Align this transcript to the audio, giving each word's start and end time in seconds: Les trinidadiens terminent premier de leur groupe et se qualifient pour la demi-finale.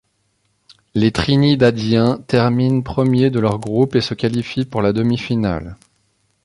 Les 0.95 1.11
trinidadiens 1.11 2.17
terminent 2.25 2.81
premier 2.81 3.29
de 3.29 3.39
leur 3.39 3.59
groupe 3.59 3.95
et 3.95 4.01
se 4.01 4.15
qualifient 4.15 4.65
pour 4.65 4.81
la 4.81 4.93
demi-finale. 4.93 5.77